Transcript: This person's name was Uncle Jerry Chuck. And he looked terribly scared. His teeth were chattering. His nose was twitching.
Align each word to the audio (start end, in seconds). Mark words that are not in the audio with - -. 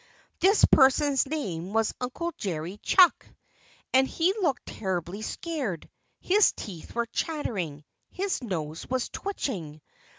This 0.39 0.65
person's 0.65 1.27
name 1.27 1.73
was 1.73 1.93
Uncle 2.01 2.33
Jerry 2.35 2.77
Chuck. 2.81 3.27
And 3.93 4.07
he 4.07 4.33
looked 4.41 4.65
terribly 4.65 5.21
scared. 5.21 5.87
His 6.19 6.53
teeth 6.53 6.95
were 6.95 7.05
chattering. 7.05 7.83
His 8.09 8.41
nose 8.41 8.89
was 8.89 9.09
twitching. 9.09 9.79